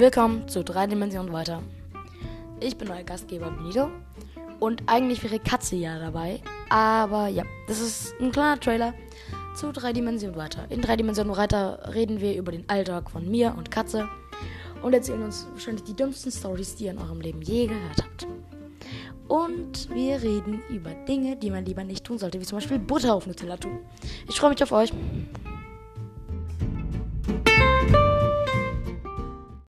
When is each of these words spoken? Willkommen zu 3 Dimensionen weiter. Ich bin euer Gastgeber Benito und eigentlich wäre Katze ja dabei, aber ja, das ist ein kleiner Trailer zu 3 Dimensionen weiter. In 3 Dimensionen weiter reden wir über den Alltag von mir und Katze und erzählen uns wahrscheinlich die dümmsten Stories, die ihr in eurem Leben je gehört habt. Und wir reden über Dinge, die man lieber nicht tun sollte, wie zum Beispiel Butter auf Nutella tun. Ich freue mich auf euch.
Willkommen 0.00 0.48
zu 0.48 0.64
3 0.64 0.86
Dimensionen 0.86 1.30
weiter. 1.30 1.62
Ich 2.58 2.78
bin 2.78 2.90
euer 2.90 3.02
Gastgeber 3.02 3.50
Benito 3.50 3.90
und 4.58 4.82
eigentlich 4.86 5.22
wäre 5.22 5.38
Katze 5.38 5.76
ja 5.76 5.98
dabei, 5.98 6.40
aber 6.70 7.28
ja, 7.28 7.44
das 7.68 7.82
ist 7.82 8.14
ein 8.18 8.32
kleiner 8.32 8.58
Trailer 8.58 8.94
zu 9.54 9.70
3 9.70 9.92
Dimensionen 9.92 10.38
weiter. 10.38 10.64
In 10.70 10.80
3 10.80 10.96
Dimensionen 10.96 11.36
weiter 11.36 11.92
reden 11.92 12.18
wir 12.22 12.34
über 12.34 12.50
den 12.50 12.66
Alltag 12.70 13.10
von 13.10 13.30
mir 13.30 13.54
und 13.58 13.70
Katze 13.70 14.08
und 14.80 14.94
erzählen 14.94 15.22
uns 15.22 15.46
wahrscheinlich 15.52 15.84
die 15.84 15.94
dümmsten 15.94 16.32
Stories, 16.32 16.76
die 16.76 16.84
ihr 16.84 16.92
in 16.92 16.98
eurem 16.98 17.20
Leben 17.20 17.42
je 17.42 17.66
gehört 17.66 18.02
habt. 18.02 18.26
Und 19.28 19.90
wir 19.94 20.22
reden 20.22 20.62
über 20.70 20.94
Dinge, 21.06 21.36
die 21.36 21.50
man 21.50 21.66
lieber 21.66 21.84
nicht 21.84 22.04
tun 22.04 22.16
sollte, 22.16 22.40
wie 22.40 22.46
zum 22.46 22.56
Beispiel 22.56 22.78
Butter 22.78 23.14
auf 23.14 23.26
Nutella 23.26 23.58
tun. 23.58 23.80
Ich 24.26 24.40
freue 24.40 24.50
mich 24.50 24.62
auf 24.62 24.72
euch. 24.72 24.94